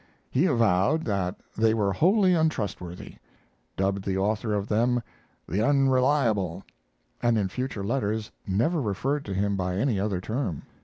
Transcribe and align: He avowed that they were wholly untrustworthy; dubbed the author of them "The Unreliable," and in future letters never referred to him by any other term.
He 0.31 0.47
avowed 0.47 1.05
that 1.05 1.35
they 1.55 1.75
were 1.75 1.93
wholly 1.93 2.33
untrustworthy; 2.33 3.17
dubbed 3.77 4.03
the 4.03 4.17
author 4.17 4.55
of 4.55 4.67
them 4.67 5.03
"The 5.47 5.61
Unreliable," 5.63 6.63
and 7.21 7.37
in 7.37 7.49
future 7.49 7.83
letters 7.83 8.31
never 8.47 8.81
referred 8.81 9.25
to 9.25 9.35
him 9.35 9.55
by 9.55 9.75
any 9.75 9.99
other 9.99 10.19
term. 10.19 10.63